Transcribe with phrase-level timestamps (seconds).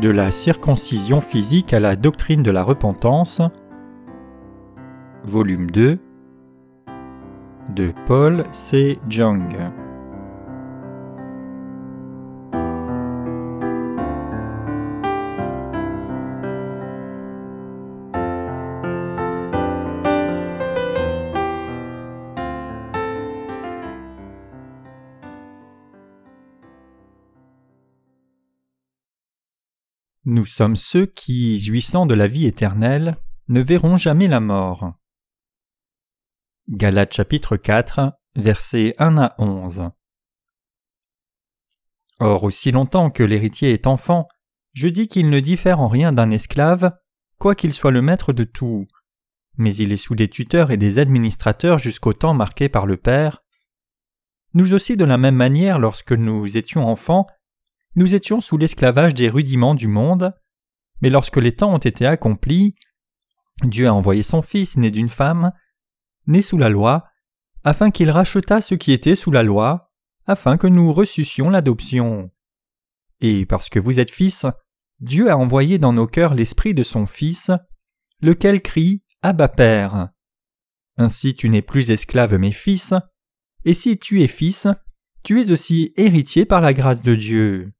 [0.00, 3.40] De la circoncision physique à la doctrine de la repentance,
[5.24, 5.98] volume 2
[7.74, 8.98] de Paul C.
[9.08, 9.56] Jung.
[30.28, 33.16] Nous sommes ceux qui, jouissant de la vie éternelle,
[33.46, 34.94] ne verront jamais la mort.
[36.68, 39.90] Galates chapitre 4, versets 1 à 11.
[42.18, 44.26] Or, aussi longtemps que l'héritier est enfant,
[44.72, 46.98] je dis qu'il ne diffère en rien d'un esclave,
[47.38, 48.88] quoiqu'il soit le maître de tout.
[49.58, 53.44] Mais il est sous des tuteurs et des administrateurs jusqu'au temps marqué par le Père.
[54.54, 57.28] Nous aussi, de la même manière, lorsque nous étions enfants,
[57.96, 60.34] nous étions sous l'esclavage des rudiments du monde,
[61.00, 62.74] mais lorsque les temps ont été accomplis,
[63.64, 65.52] Dieu a envoyé son Fils né d'une femme,
[66.26, 67.06] né sous la loi,
[67.64, 69.90] afin qu'il rachetât ce qui était sous la loi,
[70.26, 72.30] afin que nous reçussions l'adoption.
[73.20, 74.46] Et parce que vous êtes fils,
[75.00, 77.50] Dieu a envoyé dans nos cœurs l'esprit de son Fils,
[78.20, 80.10] lequel crie Abba Père.
[80.96, 82.94] Ainsi tu n'es plus esclave mais fils,
[83.64, 84.68] et si tu es fils,
[85.22, 87.72] tu es aussi héritier par la grâce de Dieu.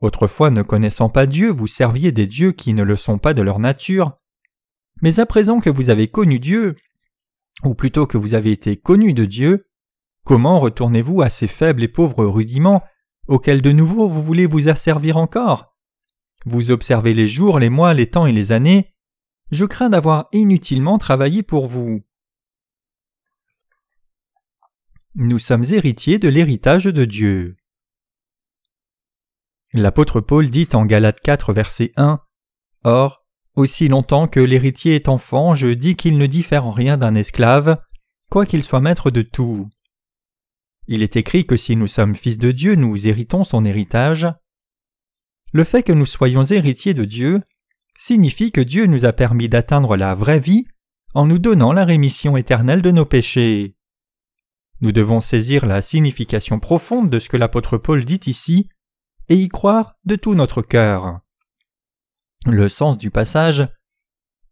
[0.00, 3.42] Autrefois, ne connaissant pas Dieu, vous serviez des dieux qui ne le sont pas de
[3.42, 4.18] leur nature.
[5.02, 6.76] Mais à présent que vous avez connu Dieu,
[7.62, 9.68] ou plutôt que vous avez été connu de Dieu,
[10.24, 12.82] comment retournez-vous à ces faibles et pauvres rudiments
[13.26, 15.74] auxquels de nouveau vous voulez vous asservir encore?
[16.46, 18.92] Vous observez les jours, les mois, les temps et les années.
[19.50, 22.02] Je crains d'avoir inutilement travaillé pour vous.
[25.14, 27.56] Nous sommes héritiers de l'héritage de Dieu.
[29.76, 32.20] L'apôtre Paul dit en Galates 4 verset 1
[32.84, 33.24] Or,
[33.56, 37.82] aussi longtemps que l'héritier est enfant, je dis qu'il ne diffère en rien d'un esclave,
[38.30, 39.68] quoiqu'il soit maître de tout.
[40.86, 44.28] Il est écrit que si nous sommes fils de Dieu, nous héritons son héritage.
[45.52, 47.42] Le fait que nous soyons héritiers de Dieu
[47.98, 50.66] signifie que Dieu nous a permis d'atteindre la vraie vie
[51.14, 53.74] en nous donnant la rémission éternelle de nos péchés.
[54.80, 58.68] Nous devons saisir la signification profonde de ce que l'apôtre Paul dit ici
[59.28, 61.20] et y croire de tout notre cœur.
[62.46, 63.68] Le sens du passage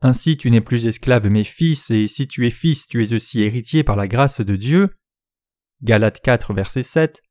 [0.01, 3.43] Ainsi tu n'es plus esclave mais fils, et si tu es fils, tu es aussi
[3.43, 4.91] héritier par la grâce de Dieu.
[5.83, 7.23] Galates 4, verset 7,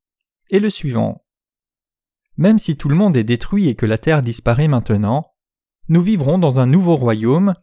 [0.51, 1.25] est le suivant.
[2.37, 5.33] Même si tout le monde est détruit et que la terre disparaît maintenant,
[5.89, 7.55] nous vivrons dans un nouveau royaume,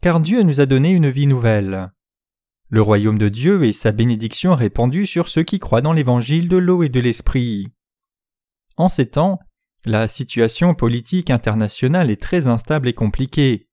[0.00, 1.92] car Dieu nous a donné une vie nouvelle.
[2.70, 6.56] Le royaume de Dieu et sa bénédiction répandue sur ceux qui croient dans l'évangile de
[6.56, 7.73] l'eau et de l'esprit.
[8.76, 9.38] En ces temps,
[9.84, 13.68] la situation politique internationale est très instable et compliquée.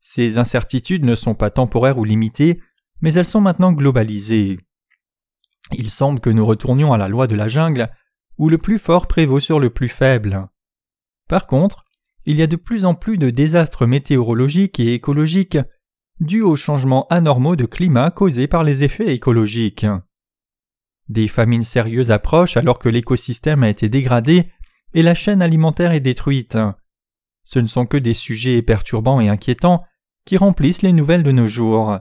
[0.00, 2.60] Ces incertitudes ne sont pas temporaires ou limitées,
[3.00, 4.58] mais elles sont maintenant globalisées.
[5.72, 7.90] Il semble que nous retournions à la loi de la jungle,
[8.38, 10.48] où le plus fort prévaut sur le plus faible.
[11.28, 11.84] Par contre,
[12.24, 15.58] il y a de plus en plus de désastres météorologiques et écologiques
[16.20, 19.86] dus aux changements anormaux de climat causés par les effets écologiques.
[21.08, 24.50] Des famines sérieuses approchent alors que l'écosystème a été dégradé
[24.94, 26.56] et la chaîne alimentaire est détruite.
[27.44, 29.82] Ce ne sont que des sujets perturbants et inquiétants
[30.24, 31.98] qui remplissent les nouvelles de nos jours.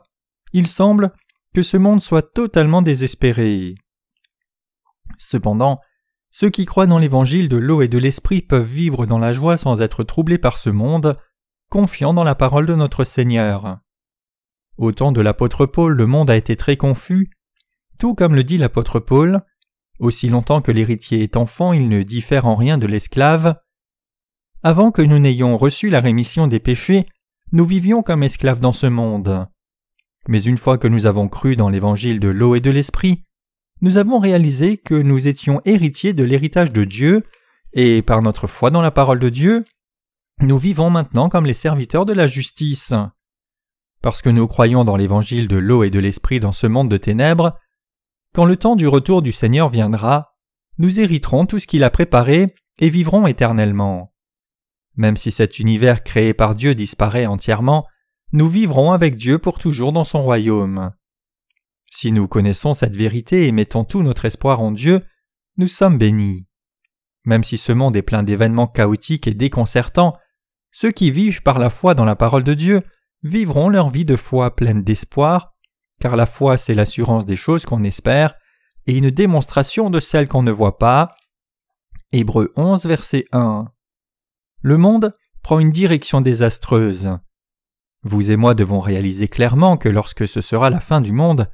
[0.53, 1.11] Il semble
[1.53, 3.75] que ce monde soit totalement désespéré.
[5.17, 5.81] Cependant,
[6.29, 9.57] ceux qui croient dans l'évangile de l'eau et de l'esprit peuvent vivre dans la joie
[9.57, 11.17] sans être troublés par ce monde,
[11.69, 13.79] confiant dans la parole de notre Seigneur.
[14.77, 17.29] Au temps de l'apôtre Paul, le monde a été très confus,
[18.15, 19.41] comme le dit l'apôtre Paul,
[19.99, 23.55] aussi longtemps que l'héritier est enfant, il ne diffère en rien de l'esclave.
[24.63, 27.05] Avant que nous n'ayons reçu la rémission des péchés,
[27.51, 29.47] nous vivions comme esclaves dans ce monde.
[30.27, 33.23] Mais une fois que nous avons cru dans l'évangile de l'eau et de l'esprit,
[33.81, 37.23] nous avons réalisé que nous étions héritiers de l'héritage de Dieu,
[37.73, 39.65] et par notre foi dans la parole de Dieu,
[40.39, 42.93] nous vivons maintenant comme les serviteurs de la justice.
[44.01, 46.97] Parce que nous croyons dans l'évangile de l'eau et de l'esprit dans ce monde de
[46.97, 47.55] ténèbres,
[48.33, 50.35] quand le temps du retour du Seigneur viendra,
[50.77, 54.13] nous hériterons tout ce qu'il a préparé et vivrons éternellement.
[54.95, 57.87] Même si cet univers créé par Dieu disparaît entièrement,
[58.31, 60.91] nous vivrons avec Dieu pour toujours dans son royaume.
[61.91, 65.01] Si nous connaissons cette vérité et mettons tout notre espoir en Dieu,
[65.57, 66.47] nous sommes bénis.
[67.25, 70.17] Même si ce monde est plein d'événements chaotiques et déconcertants,
[70.71, 72.81] ceux qui vivent par la foi dans la parole de Dieu
[73.23, 75.53] vivront leur vie de foi pleine d'espoir
[76.01, 78.33] car la foi c'est l'assurance des choses qu'on espère
[78.87, 81.15] et une démonstration de celles qu'on ne voit pas.
[82.11, 83.67] Hébreux 11 verset 1.
[84.63, 87.17] le monde prend une direction désastreuse.
[88.03, 91.49] Vous et moi devons réaliser clairement que lorsque ce sera la fin du monde,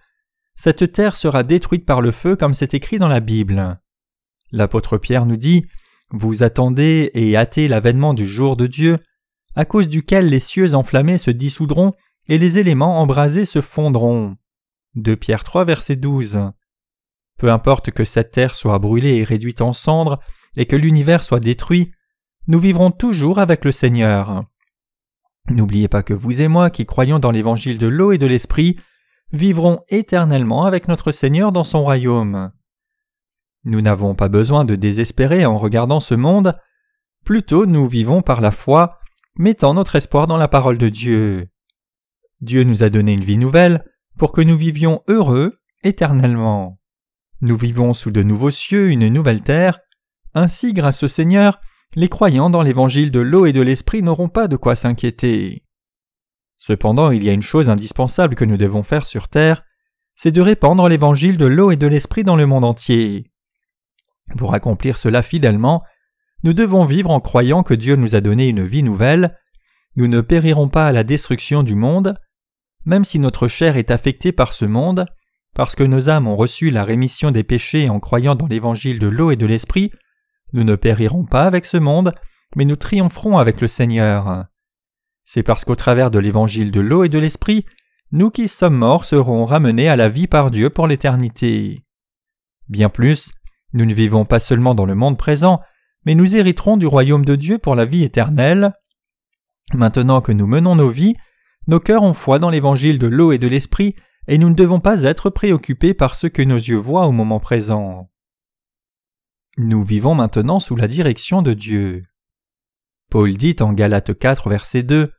[0.56, 3.80] cette terre sera détruite par le feu comme c'est écrit dans la Bible.
[4.52, 5.68] L'apôtre Pierre nous dit
[6.12, 8.98] Vous attendez et hâtez l'avènement du jour de Dieu,
[9.56, 11.94] à cause duquel les cieux enflammés se dissoudront
[12.28, 14.36] et les éléments embrasés se fondront.
[14.96, 16.52] 2 Pierre 3 verset 12.
[17.38, 20.20] Peu importe que cette terre soit brûlée et réduite en cendres
[20.56, 21.92] et que l'univers soit détruit,
[22.48, 24.44] nous vivrons toujours avec le Seigneur.
[25.50, 28.78] N'oubliez pas que vous et moi qui croyons dans l'évangile de l'eau et de l'esprit
[29.32, 32.52] vivrons éternellement avec notre Seigneur dans son royaume.
[33.66, 36.58] Nous n'avons pas besoin de désespérer en regardant ce monde,
[37.26, 39.00] plutôt nous vivons par la foi,
[39.38, 41.50] mettant notre espoir dans la parole de Dieu.
[42.42, 43.84] Dieu nous a donné une vie nouvelle
[44.18, 46.80] pour que nous vivions heureux éternellement.
[47.42, 49.80] Nous vivons sous de nouveaux cieux, une nouvelle terre,
[50.34, 51.60] ainsi grâce au Seigneur,
[51.96, 55.64] les croyants dans l'évangile de l'eau et de l'esprit n'auront pas de quoi s'inquiéter.
[56.58, 59.64] Cependant, il y a une chose indispensable que nous devons faire sur terre,
[60.16, 63.32] c'est de répandre l'évangile de l'eau et de l'esprit dans le monde entier.
[64.36, 65.84] Pour accomplir cela fidèlement,
[66.44, 69.38] nous devons vivre en croyant que Dieu nous a donné une vie nouvelle,
[69.96, 72.16] nous ne périrons pas à la destruction du monde,
[72.88, 75.06] même si notre chair est affectée par ce monde,
[75.54, 79.08] parce que nos âmes ont reçu la rémission des péchés en croyant dans l'évangile de
[79.08, 79.92] l'eau et de l'esprit,
[80.54, 82.14] nous ne périrons pas avec ce monde,
[82.56, 84.46] mais nous triompherons avec le Seigneur.
[85.26, 87.66] C'est parce qu'au travers de l'évangile de l'eau et de l'esprit,
[88.14, 91.84] nous qui sommes morts serons ramenés à la vie par Dieu pour l'éternité.
[92.70, 93.34] Bien plus,
[93.74, 95.60] nous ne vivons pas seulement dans le monde présent,
[96.06, 98.72] mais nous hériterons du royaume de Dieu pour la vie éternelle.
[99.74, 101.18] Maintenant que nous menons nos vies,
[101.68, 103.96] nos cœurs ont foi dans l'évangile de l'eau et de l'esprit,
[104.28, 107.40] et nous ne devons pas être préoccupés par ce que nos yeux voient au moment
[107.40, 108.10] présent.
[109.58, 112.04] Nous vivons maintenant sous la direction de Dieu.
[113.10, 115.12] Paul dit en Galates 4 verset 2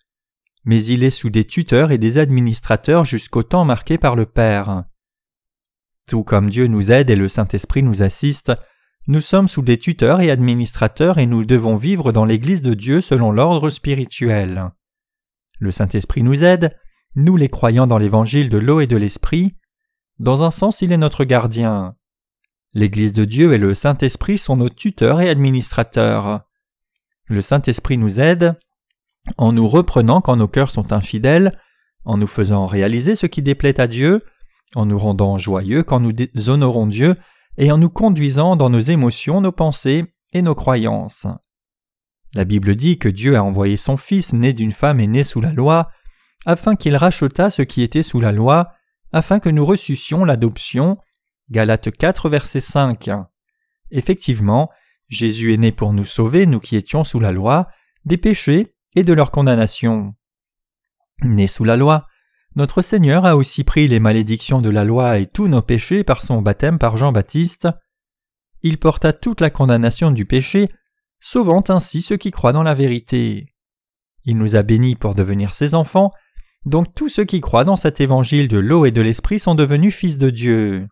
[0.64, 4.84] Mais il est sous des tuteurs et des administrateurs jusqu'au temps marqué par le Père.
[6.06, 8.52] Tout comme Dieu nous aide et le Saint-Esprit nous assiste,
[9.06, 13.00] nous sommes sous des tuteurs et administrateurs et nous devons vivre dans l'Église de Dieu
[13.00, 14.70] selon l'ordre spirituel.
[15.58, 16.76] Le Saint-Esprit nous aide,
[17.14, 19.56] nous les croyants dans l'évangile de l'eau et de l'Esprit.
[20.18, 21.96] Dans un sens, il est notre gardien.
[22.74, 26.42] L'Église de Dieu et le Saint-Esprit sont nos tuteurs et administrateurs.
[27.26, 28.56] Le Saint-Esprit nous aide
[29.36, 31.58] en nous reprenant quand nos cœurs sont infidèles,
[32.04, 34.24] en nous faisant réaliser ce qui déplaît à Dieu,
[34.74, 36.14] en nous rendant joyeux quand nous
[36.48, 37.16] honorons Dieu,
[37.58, 41.26] et en nous conduisant dans nos émotions, nos pensées et nos croyances.
[42.34, 45.40] La Bible dit que Dieu a envoyé son Fils né d'une femme et né sous
[45.40, 45.90] la loi,
[46.46, 48.72] afin qu'il rachetât ce qui était sous la loi,
[49.12, 50.98] afin que nous reçussions l'adoption,
[51.50, 53.10] Galates 4, verset 5.
[53.90, 54.70] Effectivement,
[55.08, 57.68] Jésus est né pour nous sauver, nous qui étions sous la loi,
[58.04, 60.14] des péchés et de leur condamnation.
[61.22, 62.06] Né sous la loi,
[62.54, 66.22] notre Seigneur a aussi pris les malédictions de la loi et tous nos péchés par
[66.22, 67.68] son baptême par Jean-Baptiste.
[68.62, 70.68] Il porta toute la condamnation du péché,
[71.20, 73.54] sauvant ainsi ceux qui croient dans la vérité.
[74.24, 76.12] Il nous a bénis pour devenir ses enfants,
[76.64, 79.94] donc tous ceux qui croient dans cet évangile de l'eau et de l'esprit sont devenus
[79.94, 80.88] fils de Dieu.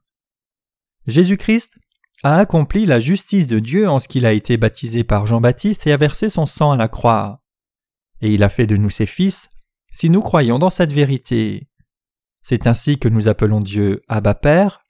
[1.06, 1.78] Jésus-Christ
[2.22, 5.92] a accompli la justice de Dieu en ce qu'il a été baptisé par Jean-Baptiste et
[5.92, 7.42] a versé son sang à la croix.
[8.20, 9.50] Et il a fait de nous ses fils
[9.92, 11.68] si nous croyons dans cette vérité.
[12.42, 14.82] C'est ainsi que nous appelons Dieu Abba Père.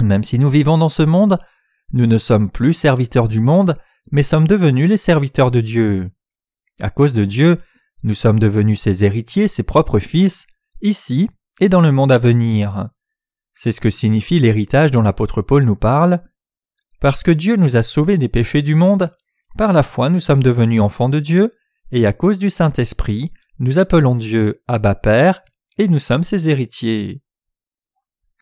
[0.00, 1.38] Même si nous vivons dans ce monde,
[1.92, 3.78] nous ne sommes plus serviteurs du monde,
[4.10, 6.10] mais sommes devenus les serviteurs de Dieu.
[6.80, 7.58] À cause de Dieu,
[8.02, 10.46] nous sommes devenus ses héritiers, ses propres fils,
[10.82, 11.28] ici
[11.60, 12.88] et dans le monde à venir.
[13.54, 16.22] C'est ce que signifie l'héritage dont l'apôtre Paul nous parle.
[17.00, 19.10] Parce que Dieu nous a sauvés des péchés du monde,
[19.56, 21.54] par la foi nous sommes devenus enfants de Dieu,
[21.90, 25.40] et à cause du Saint-Esprit, nous appelons Dieu Abba Père,
[25.78, 27.22] et nous sommes ses héritiers.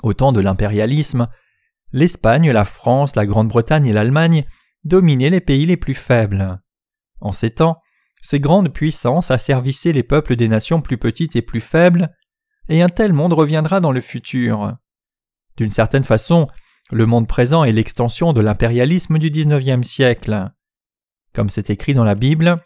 [0.03, 1.29] Au temps de l'impérialisme,
[1.93, 4.45] l'Espagne, la France, la Grande-Bretagne et l'Allemagne
[4.85, 6.61] dominaient les pays les plus faibles.
[7.21, 7.81] En ces temps,
[8.23, 12.15] ces grandes puissances asservissaient les peuples des nations plus petites et plus faibles,
[12.69, 14.77] et un tel monde reviendra dans le futur.
[15.57, 16.49] D'une certaine façon,
[16.91, 20.51] le monde présent est l'extension de l'impérialisme du XIXe siècle.
[21.35, 22.63] Comme c'est écrit dans la Bible,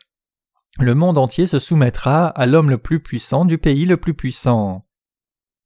[0.79, 4.87] le monde entier se soumettra à l'homme le plus puissant du pays le plus puissant.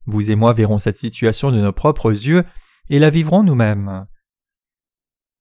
[0.06, 2.44] Vous et moi verrons cette situation de nos propres yeux
[2.88, 4.06] et la vivrons nous-mêmes.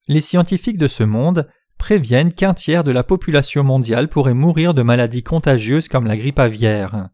[0.08, 4.82] Les scientifiques de ce monde préviennent qu'un tiers de la population mondiale pourrait mourir de
[4.82, 7.10] maladies contagieuses comme la grippe aviaire.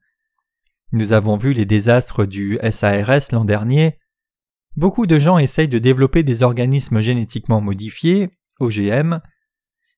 [0.91, 3.97] Nous avons vu les désastres du SARS l'an dernier,
[4.77, 8.29] Beaucoup de gens essayent de développer des organismes génétiquement modifiés,
[8.59, 9.21] OGM,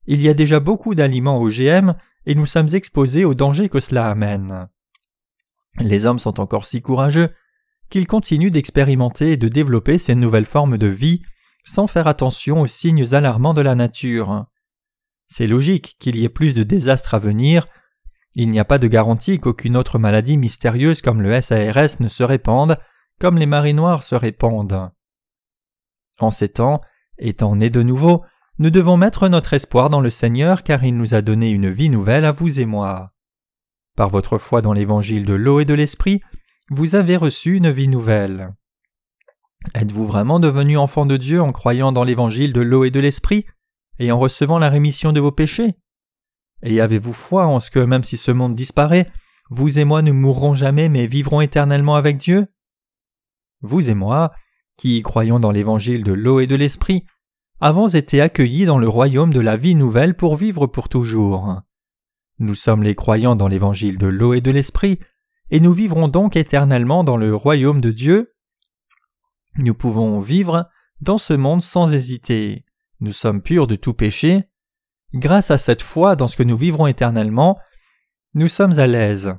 [0.08, 4.10] il y a déjà beaucoup d'aliments OGM et nous sommes exposés aux dangers que cela
[4.10, 4.70] amène.
[5.80, 7.30] Les hommes sont encore si courageux
[7.90, 11.24] qu'ils continuent d'expérimenter et de développer ces nouvelles formes de vie
[11.64, 14.46] sans faire attention aux signes alarmants de la nature.
[15.28, 17.68] C'est logique qu'il y ait plus de désastres à venir.
[18.34, 22.24] Il n'y a pas de garantie qu'aucune autre maladie mystérieuse comme le SARS ne se
[22.24, 22.78] répande,
[23.20, 24.92] comme les marées noires se répandent.
[26.20, 26.82] En ces temps,
[27.18, 28.24] étant nés de nouveau,
[28.58, 31.90] nous devons mettre notre espoir dans le Seigneur car il nous a donné une vie
[31.90, 33.14] nouvelle à vous et moi.
[33.96, 36.22] Par votre foi dans l'évangile de l'eau et de l'esprit,
[36.70, 38.54] vous avez reçu une vie nouvelle.
[39.74, 43.46] Êtes-vous vraiment devenu enfant de Dieu en croyant dans l'évangile de l'eau et de l'esprit,
[44.00, 45.76] et en recevant la rémission de vos péchés?
[46.64, 49.12] Et avez-vous foi en ce que même si ce monde disparaît,
[49.50, 52.48] vous et moi ne mourrons jamais mais vivrons éternellement avec Dieu?
[53.62, 54.32] Vous et moi,
[54.78, 57.06] qui croyons dans l'évangile de l'eau et de l'esprit,
[57.60, 61.62] avons été accueillis dans le royaume de la vie nouvelle pour vivre pour toujours.
[62.40, 65.00] Nous sommes les croyants dans l'évangile de l'eau et de l'esprit,
[65.52, 68.34] et nous vivrons donc éternellement dans le royaume de Dieu.
[69.58, 70.70] Nous pouvons vivre
[71.02, 72.66] dans ce monde sans hésiter.
[73.00, 74.50] Nous sommes purs de tout péché.
[75.14, 77.58] Grâce à cette foi dans ce que nous vivrons éternellement,
[78.34, 79.36] nous sommes à l'aise.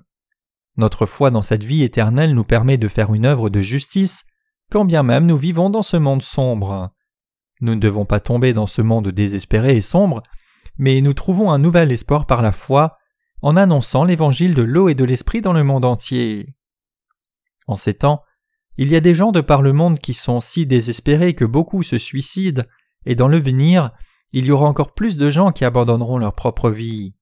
[0.77, 4.25] Notre foi dans cette vie éternelle nous permet de faire une œuvre de justice,
[4.71, 6.91] quand bien même nous vivons dans ce monde sombre.
[7.61, 10.23] Nous ne devons pas tomber dans ce monde désespéré et sombre,
[10.79, 12.97] mais nous trouvons un nouvel espoir par la foi
[13.43, 16.57] en annonçant l'évangile de l'eau et de l'esprit dans le monde entier.
[17.67, 18.23] En ces temps,
[18.77, 21.83] il y a des gens de par le monde qui sont si désespérés que beaucoup
[21.83, 22.63] se suicident,
[23.07, 23.91] et dans le venir,
[24.33, 27.15] il y aura encore plus de gens qui abandonneront leur propre vie.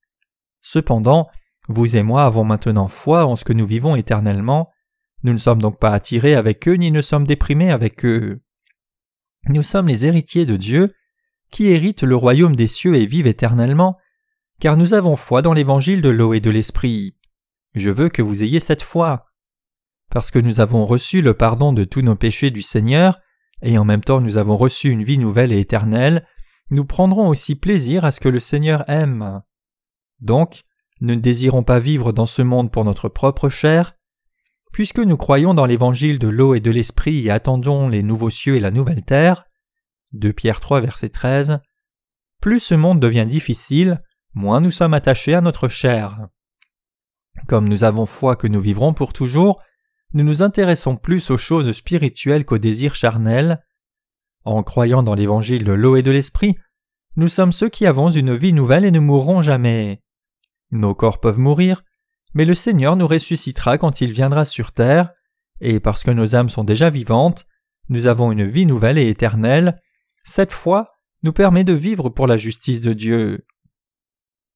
[0.60, 1.28] Cependant,
[1.68, 4.70] vous et moi avons maintenant foi en ce que nous vivons éternellement,
[5.22, 8.40] nous ne sommes donc pas attirés avec eux ni ne sommes déprimés avec eux.
[9.48, 10.94] Nous sommes les héritiers de Dieu,
[11.50, 13.98] qui héritent le royaume des cieux et vivent éternellement,
[14.60, 17.16] car nous avons foi dans l'évangile de l'eau et de l'esprit.
[17.74, 19.27] Je veux que vous ayez cette foi.
[20.18, 23.20] Parce que nous avons reçu le pardon de tous nos péchés du Seigneur,
[23.62, 26.26] et en même temps nous avons reçu une vie nouvelle et éternelle,
[26.70, 29.42] nous prendrons aussi plaisir à ce que le Seigneur aime.
[30.18, 30.64] Donc,
[31.00, 33.94] nous ne désirons pas vivre dans ce monde pour notre propre chair.
[34.72, 38.56] Puisque nous croyons dans l'évangile de l'eau et de l'esprit et attendons les nouveaux cieux
[38.56, 39.44] et la nouvelle terre,
[40.14, 41.60] 2 Pierre 3 verset 13,
[42.40, 44.02] plus ce monde devient difficile,
[44.34, 46.26] moins nous sommes attachés à notre chair.
[47.46, 49.62] Comme nous avons foi que nous vivrons pour toujours,
[50.14, 53.64] nous nous intéressons plus aux choses spirituelles qu'aux désirs charnels.
[54.44, 56.56] En croyant dans l'évangile de l'eau et de l'esprit,
[57.16, 60.02] nous sommes ceux qui avons une vie nouvelle et ne mourrons jamais.
[60.70, 61.82] Nos corps peuvent mourir,
[62.34, 65.10] mais le Seigneur nous ressuscitera quand il viendra sur terre,
[65.60, 67.46] et parce que nos âmes sont déjà vivantes,
[67.88, 69.80] nous avons une vie nouvelle et éternelle,
[70.24, 73.46] cette foi nous permet de vivre pour la justice de Dieu.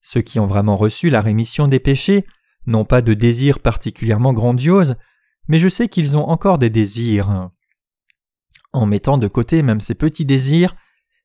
[0.00, 2.26] Ceux qui ont vraiment reçu la rémission des péchés
[2.66, 4.96] n'ont pas de désirs particulièrement grandioses,
[5.48, 7.50] mais je sais qu'ils ont encore des désirs.
[8.72, 10.74] En mettant de côté même ces petits désirs,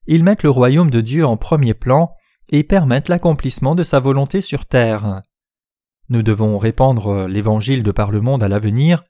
[0.05, 2.13] ils mettent le royaume de Dieu en premier plan
[2.49, 5.21] et permettent l'accomplissement de sa volonté sur terre.
[6.09, 9.03] Nous devons répandre l'évangile de par le monde à l'avenir.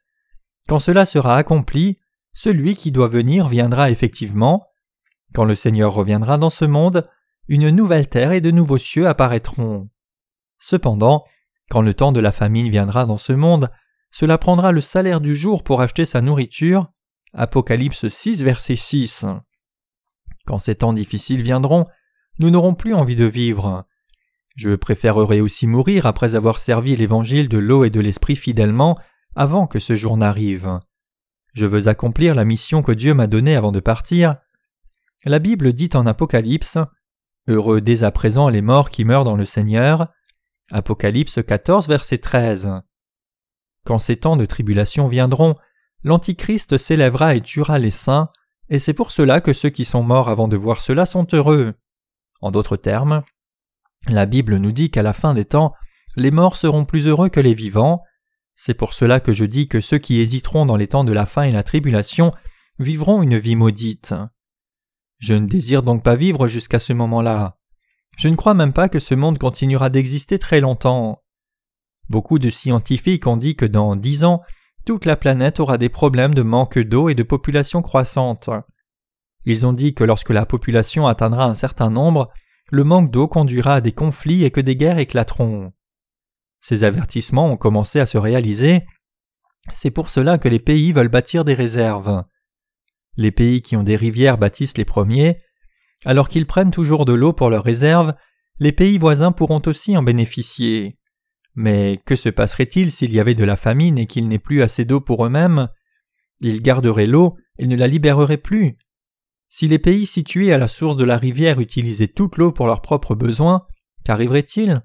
[0.68, 2.00] Quand cela sera accompli,
[2.34, 4.68] celui qui doit venir viendra effectivement.
[5.34, 7.08] Quand le Seigneur reviendra dans ce monde,
[7.48, 9.90] une nouvelle terre et de nouveaux cieux apparaîtront.
[10.60, 11.24] Cependant,
[11.70, 13.70] quand le temps de la famine viendra dans ce monde,
[14.12, 16.92] cela prendra le salaire du jour pour acheter sa nourriture.
[17.34, 19.26] Apocalypse 6, verset 6.
[20.46, 21.86] Quand ces temps difficiles viendront,
[22.40, 23.86] nous n'aurons plus envie de vivre.
[24.56, 28.98] Je préférerais aussi mourir après avoir servi l'évangile de l'eau et de l'esprit fidèlement
[29.36, 30.80] avant que ce jour n'arrive.
[31.54, 34.38] Je veux accomplir la mission que Dieu m'a donnée avant de partir.
[35.26, 36.78] La Bible dit en Apocalypse
[37.48, 40.08] Heureux dès à présent les morts qui meurent dans le Seigneur.
[40.72, 42.82] Apocalypse 14, verset 13.
[43.88, 45.56] Quand ces temps de tribulation viendront,
[46.04, 48.30] l'Antichrist s'élèvera et tuera les saints,
[48.68, 51.74] et c'est pour cela que ceux qui sont morts avant de voir cela sont heureux.
[52.42, 53.24] En d'autres termes,
[54.10, 55.72] la Bible nous dit qu'à la fin des temps,
[56.18, 58.04] les morts seront plus heureux que les vivants.
[58.58, 61.26] C'est pour cela que je dis que ceux qui hésiteront dans les temps de la
[61.26, 62.34] fin et la tribulation
[62.80, 64.14] vivront une vie maudite.
[65.18, 67.58] Je ne désire donc pas vivre jusqu'à ce moment-là.
[68.18, 71.24] Je ne crois même pas que ce monde continuera d'exister très longtemps.
[72.10, 74.42] Beaucoup de scientifiques ont dit que dans dix ans,
[74.86, 78.50] toute la planète aura des problèmes de manque d'eau et de population croissante.
[79.46, 82.30] Ils ont dit que lorsque la population atteindra un certain nombre,
[82.70, 85.74] le manque d'eau conduira à des conflits et que des guerres éclateront.
[86.60, 88.86] Ces avertissements ont commencé à se réaliser.
[89.70, 92.24] C'est pour cela que les pays veulent bâtir des réserves.
[93.16, 95.42] Les pays qui ont des rivières bâtissent les premiers.
[96.06, 98.14] Alors qu'ils prennent toujours de l'eau pour leurs réserves,
[98.60, 100.98] les pays voisins pourront aussi en bénéficier.
[101.58, 104.86] Mais que se passerait-il s'il y avait de la famine et qu'il n'ait plus assez
[104.86, 105.70] d'eau pour eux-mêmes?
[106.40, 108.78] Ils garderaient l'eau et ne la libéreraient plus.
[109.50, 112.84] Si les pays situés à la source de la rivière utilisaient toute l'eau pour leurs
[112.84, 113.66] propres besoins,
[114.06, 114.84] qu'arriverait-il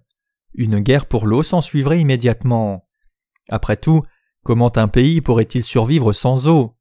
[0.54, 2.88] Une guerre pour l'eau s'ensuivrait immédiatement.
[3.50, 4.00] Après tout,
[4.42, 6.78] comment un pays pourrait-il survivre sans eau?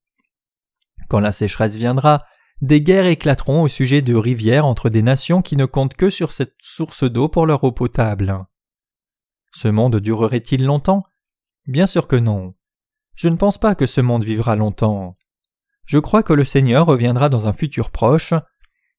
[1.09, 2.23] Quand la sécheresse viendra,
[2.61, 6.31] des guerres éclateront au sujet de rivières entre des nations qui ne comptent que sur
[6.31, 8.45] cette source d'eau pour leur eau potable.
[9.51, 11.03] Ce monde durerait-il longtemps?
[11.67, 12.55] Bien sûr que non.
[13.15, 15.17] Je ne pense pas que ce monde vivra longtemps.
[15.85, 18.33] Je crois que le Seigneur reviendra dans un futur proche.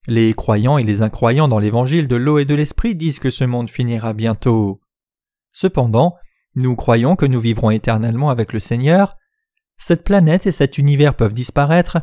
[0.05, 3.43] Les croyants et les incroyants dans l'évangile de l'eau et de l'esprit disent que ce
[3.43, 4.81] monde finira bientôt.
[5.51, 6.15] Cependant,
[6.55, 9.17] nous croyons que nous vivrons éternellement avec le Seigneur.
[9.77, 11.97] Cette planète et cet univers peuvent disparaître,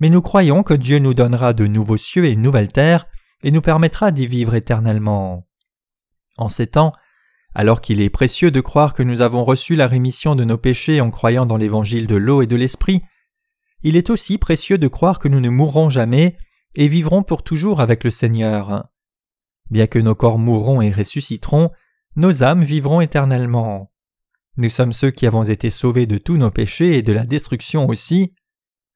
[0.00, 3.06] mais nous croyons que Dieu nous donnera de nouveaux cieux et une nouvelle terre,
[3.42, 5.46] et nous permettra d'y vivre éternellement.
[6.36, 6.92] En ces temps,
[7.54, 11.00] alors qu'il est précieux de croire que nous avons reçu la rémission de nos péchés
[11.00, 13.02] en croyant dans l'évangile de l'eau et de l'esprit,
[13.82, 16.36] il est aussi précieux de croire que nous ne mourrons jamais
[16.74, 18.88] et vivrons pour toujours avec le Seigneur.
[19.70, 21.70] Bien que nos corps mourront et ressusciteront,
[22.16, 23.90] nos âmes vivront éternellement.
[24.56, 27.86] Nous sommes ceux qui avons été sauvés de tous nos péchés et de la destruction
[27.88, 28.34] aussi.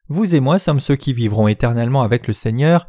[0.08, 2.87] Vous et moi sommes ceux qui vivront éternellement avec le Seigneur.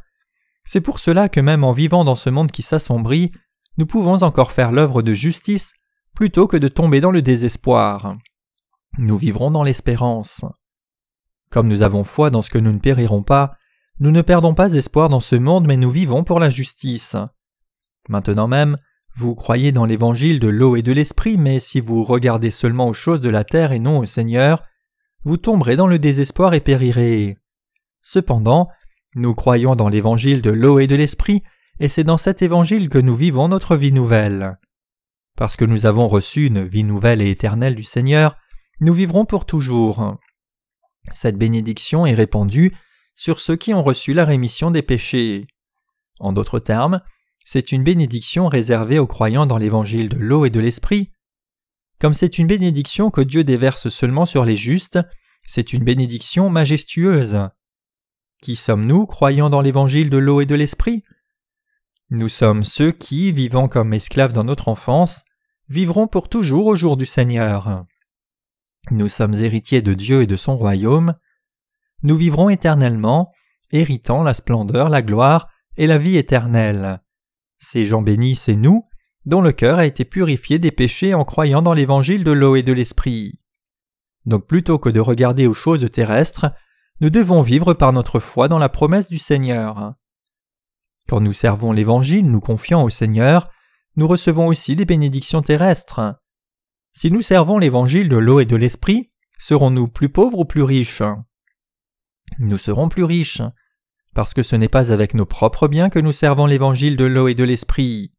[0.66, 3.32] C'est pour cela que même en vivant dans ce monde qui s'assombrit,
[3.78, 5.74] nous pouvons encore faire l'œuvre de justice
[6.14, 8.18] plutôt que de tomber dans le désespoir.
[8.98, 10.46] Nous vivrons dans l'espérance.
[11.50, 13.56] Comme nous avons foi dans ce que nous ne périrons pas,
[14.00, 17.16] nous ne perdons pas espoir dans ce monde mais nous vivons pour la justice.
[18.08, 18.78] Maintenant même,
[19.18, 22.94] vous croyez dans l'évangile de l'eau et de l'esprit, mais si vous regardez seulement aux
[22.94, 24.64] choses de la terre et non au Seigneur,
[25.24, 27.38] vous tomberez dans le désespoir et périrez.
[28.02, 28.68] Cependant,
[29.16, 31.44] nous croyons dans l'évangile de l'eau et de l'esprit,
[31.80, 34.58] et c'est dans cet évangile que nous vivons notre vie nouvelle.
[35.38, 38.38] Parce que nous avons reçu une vie nouvelle et éternelle du Seigneur,
[38.80, 40.18] nous vivrons pour toujours.
[41.14, 42.76] Cette bénédiction est répandue
[43.16, 45.48] sur ceux qui ont reçu la rémission des péchés.
[46.20, 47.02] En d'autres termes,
[47.46, 51.12] c'est une bénédiction réservée aux croyants dans l'évangile de l'eau et de l'esprit,
[52.00, 55.00] comme c'est une bénédiction que Dieu déverse seulement sur les justes,
[55.48, 57.50] c'est une bénédiction majestueuse.
[58.42, 61.04] Qui sommes-nous, croyant dans l'évangile de l'eau et de l'esprit?
[62.12, 65.26] Nous sommes ceux qui, vivant comme esclaves dans notre enfance,
[65.70, 67.86] vivront pour toujours au jour du Seigneur.
[68.92, 71.16] Nous sommes héritiers de Dieu et de son royaume.
[72.04, 73.32] Nous vivrons éternellement,
[73.72, 77.02] héritant la splendeur, la gloire et la vie éternelle.
[77.58, 78.88] Ces gens bénis, c'est nous,
[79.26, 82.62] dont le cœur a été purifié des péchés en croyant dans l'évangile de l'eau et
[82.64, 83.40] de l'esprit.
[84.26, 86.52] Donc plutôt que de regarder aux choses terrestres,
[87.02, 89.96] nous devons vivre par notre foi dans la promesse du Seigneur.
[91.08, 93.50] Quand nous servons l'Évangile, nous confiant au Seigneur,
[93.96, 96.02] nous recevons aussi des bénédictions terrestres.
[96.94, 101.04] Si nous servons l'Évangile de l'eau et de l'Esprit, serons-nous plus pauvres ou plus riches?
[102.40, 103.42] Nous serons plus riches,
[104.14, 107.28] parce que ce n'est pas avec nos propres biens que nous servons l'Évangile de l'eau
[107.28, 108.14] et de l'Esprit.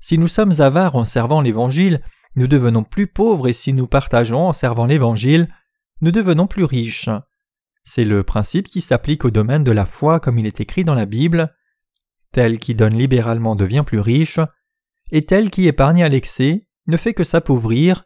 [0.00, 2.02] Si nous sommes avares en servant l'Évangile,
[2.36, 5.52] nous devenons plus pauvres et si nous partageons en servant l'Évangile,
[6.00, 7.10] nous devenons plus riches.
[7.84, 10.94] C'est le principe qui s'applique au domaine de la foi comme il est écrit dans
[10.94, 11.52] la Bible.
[12.32, 14.40] Tel qui donne libéralement devient plus riche,
[15.10, 18.04] et tel qui épargne à l'excès ne fait que s'appauvrir.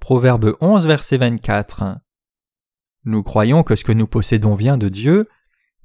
[0.00, 1.98] Proverbe 11, verset 24.
[3.04, 5.28] Nous croyons que ce que nous possédons vient de Dieu,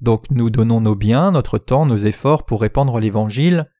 [0.00, 3.70] donc nous donnons nos biens, notre temps, nos efforts pour répandre l'Évangile.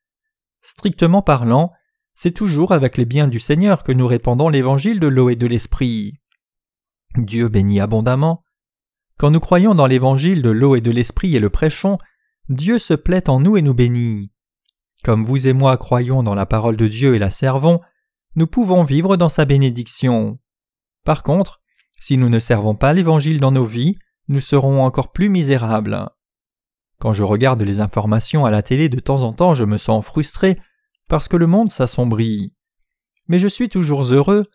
[0.63, 1.73] Strictement parlant,
[2.15, 5.47] c'est toujours avec les biens du Seigneur que nous répandons l'évangile de l'eau et de
[5.47, 6.21] l'esprit.
[7.17, 8.45] Dieu bénit abondamment.
[9.19, 11.99] Quand nous croyons dans l'évangile de l'eau et de l'esprit et le prêchons,
[12.49, 14.31] Dieu se plaît en nous et nous bénit.
[15.03, 17.81] Comme vous et moi croyons dans la parole de Dieu et la servons,
[18.37, 20.39] nous pouvons vivre dans sa bénédiction.
[21.05, 21.61] Par contre,
[22.01, 23.97] si nous ne servons pas l'évangile dans nos vies,
[24.29, 26.09] nous serons encore plus misérables.
[26.99, 30.05] Quand je regarde les informations à la télé de temps en temps, je me sens
[30.05, 30.59] frustré
[31.09, 32.55] parce que le monde s'assombrit.
[33.29, 34.47] Mais je suis toujours heureux,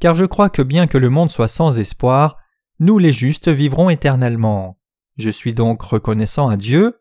[0.00, 2.38] car je crois que bien que le monde soit sans espoir,
[2.78, 4.78] nous les justes vivrons éternellement.
[5.16, 6.98] Je suis donc reconnaissant à Dieu.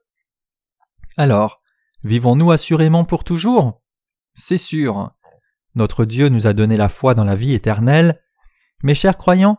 [1.17, 1.61] Alors,
[2.03, 3.81] vivons-nous assurément pour toujours?
[4.33, 5.11] C'est sûr.
[5.75, 8.19] Notre Dieu nous a donné la foi dans la vie éternelle.
[8.83, 9.57] Mes chers croyants,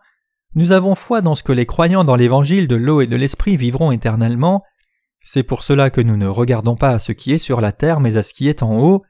[0.55, 3.57] nous avons foi dans ce que les croyants dans l'évangile de l'eau et de l'esprit
[3.57, 4.63] vivront éternellement,
[5.25, 7.99] c'est pour cela que nous ne regardons pas à ce qui est sur la terre,
[7.99, 9.03] mais à ce qui est en haut.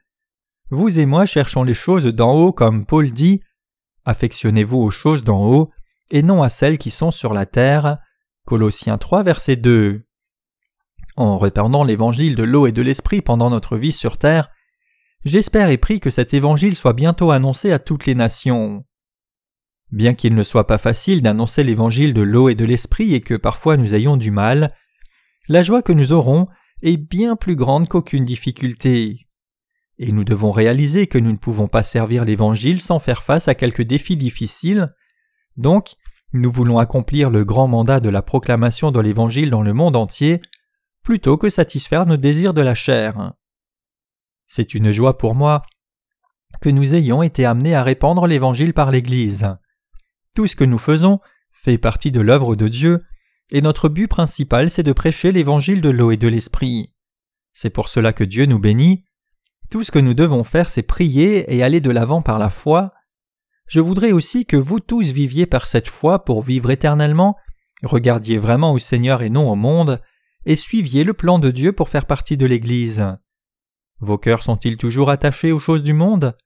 [0.71, 3.41] Vous et moi cherchons les choses d'en haut, comme Paul dit.
[4.05, 5.71] Affectionnez-vous aux choses d'en haut,
[6.09, 7.97] et non à celles qui sont sur la terre.
[8.45, 10.04] Colossiens 3, verset 2.
[11.17, 14.49] En répandant l'évangile de l'eau et de l'esprit pendant notre vie sur terre,
[15.23, 18.85] j'espère et prie que cet évangile soit bientôt annoncé à toutes les nations.
[19.91, 23.35] Bien qu'il ne soit pas facile d'annoncer l'évangile de l'eau et de l'esprit et que
[23.35, 24.73] parfois nous ayons du mal,
[25.47, 26.47] la joie que nous aurons
[26.81, 29.27] est bien plus grande qu'aucune difficulté.
[29.97, 33.55] Et nous devons réaliser que nous ne pouvons pas servir l'Évangile sans faire face à
[33.55, 34.93] quelques défis difficiles.
[35.55, 35.95] Donc,
[36.33, 40.41] nous voulons accomplir le grand mandat de la proclamation de l'Évangile dans le monde entier,
[41.05, 43.33] plutôt que satisfaire nos désirs de la chair.
[44.47, 45.61] C'est une joie pour moi
[46.61, 49.55] que nous ayons été amenés à répandre l'Évangile par l'Église.
[50.35, 51.19] Tout ce que nous faisons
[51.51, 53.03] fait partie de l'œuvre de Dieu,
[53.51, 56.91] et notre but principal c'est de prêcher l'Évangile de l'eau et de l'Esprit.
[57.53, 59.05] C'est pour cela que Dieu nous bénit,
[59.69, 62.93] tout ce que nous devons faire, c'est prier et aller de l'avant par la foi.
[63.67, 67.35] Je voudrais aussi que vous tous viviez par cette foi pour vivre éternellement,
[67.83, 70.01] regardiez vraiment au Seigneur et non au monde,
[70.45, 73.17] et suiviez le plan de Dieu pour faire partie de l'Église.
[73.99, 76.37] Vos cœurs sont-ils toujours attachés aux choses du monde?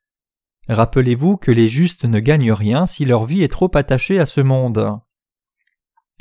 [0.68, 4.42] Rappelez-vous que les justes ne gagnent rien si leur vie est trop attachée à ce
[4.42, 5.00] monde.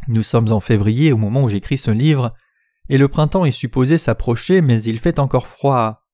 [0.06, 2.34] Nous sommes en février au moment où j'écris ce livre,
[2.88, 6.06] et le printemps est supposé s'approcher mais il fait encore froid.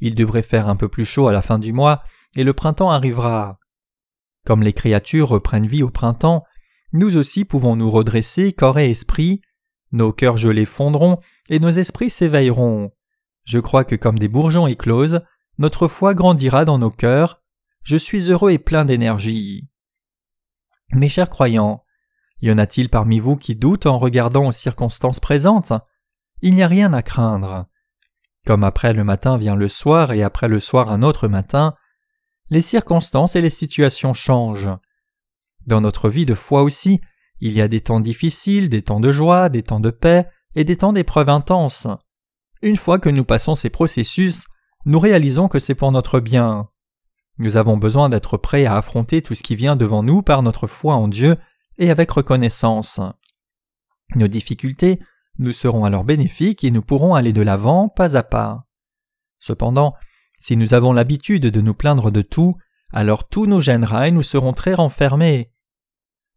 [0.00, 2.02] Il devrait faire un peu plus chaud à la fin du mois,
[2.36, 3.58] et le printemps arrivera.
[4.44, 6.44] Comme les créatures reprennent vie au printemps,
[6.92, 9.40] nous aussi pouvons nous redresser corps et esprit,
[9.92, 12.92] nos cœurs gelés fondront, et nos esprits s'éveilleront.
[13.44, 15.22] Je crois que comme des bourgeons écloses,
[15.58, 17.42] notre foi grandira dans nos cœurs.
[17.82, 19.68] Je suis heureux et plein d'énergie.
[20.92, 21.84] Mes chers croyants,
[22.40, 25.72] y en a-t-il parmi vous qui doutent en regardant aux circonstances présentes?
[26.42, 27.66] Il n'y a rien à craindre.
[28.46, 31.74] Comme après le matin vient le soir et après le soir un autre matin,
[32.50, 34.70] les circonstances et les situations changent.
[35.66, 37.00] Dans notre vie de foi aussi,
[37.40, 40.64] il y a des temps difficiles, des temps de joie, des temps de paix et
[40.64, 41.86] des temps d'épreuves intenses.
[42.62, 44.46] Une fois que nous passons ces processus,
[44.84, 46.68] nous réalisons que c'est pour notre bien.
[47.38, 50.66] Nous avons besoin d'être prêts à affronter tout ce qui vient devant nous par notre
[50.66, 51.36] foi en Dieu
[51.78, 53.00] et avec reconnaissance.
[54.16, 54.98] Nos difficultés
[55.38, 58.66] nous serons alors bénéfiques et nous pourrons aller de l'avant pas à pas.
[59.38, 59.94] Cependant,
[60.40, 62.56] si nous avons l'habitude de nous plaindre de tout,
[62.92, 65.52] alors tous nos gênera nous serons très renfermés.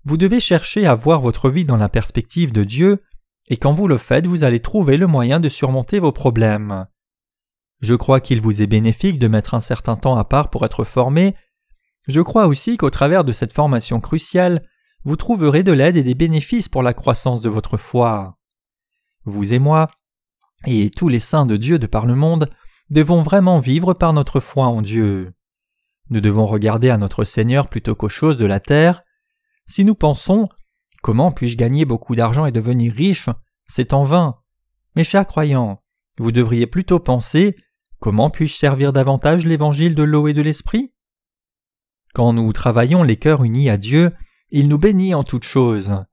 [0.03, 3.03] Vous devez chercher à voir votre vie dans la perspective de Dieu,
[3.47, 6.87] et quand vous le faites, vous allez trouver le moyen de surmonter vos problèmes.
[7.81, 10.83] Je crois qu'il vous est bénéfique de mettre un certain temps à part pour être
[10.83, 11.35] formé.
[12.07, 14.63] Je crois aussi qu'au travers de cette formation cruciale,
[15.03, 18.37] vous trouverez de l'aide et des bénéfices pour la croissance de votre foi.
[19.25, 19.89] Vous et moi,
[20.65, 22.49] et tous les saints de Dieu de par le monde,
[22.89, 25.33] devons vraiment vivre par notre foi en Dieu.
[26.09, 29.03] Nous devons regarder à notre Seigneur plutôt qu'aux choses de la terre.
[29.65, 30.47] Si nous pensons
[31.01, 33.29] Comment puis-je gagner beaucoup d'argent et devenir riche?
[33.65, 34.37] C'est en vain.
[34.95, 35.81] Mes chers croyants,
[36.19, 37.55] vous devriez plutôt penser
[37.99, 40.93] Comment puis-je servir davantage l'évangile de l'eau et de l'esprit?
[42.13, 44.11] Quand nous travaillons les cœurs unis à Dieu,
[44.49, 46.03] il nous bénit en toutes choses.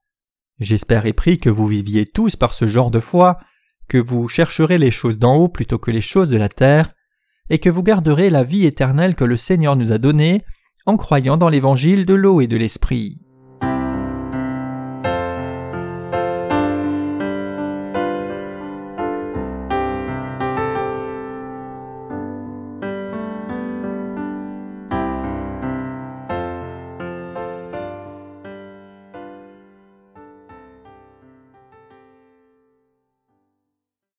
[0.60, 3.38] J'espère et prie que vous viviez tous par ce genre de foi,
[3.88, 6.94] que vous chercherez les choses d'en haut plutôt que les choses de la terre,
[7.50, 10.44] et que vous garderez la vie éternelle que le Seigneur nous a donnée
[10.86, 13.20] en croyant dans l'évangile de l'eau et de l'esprit.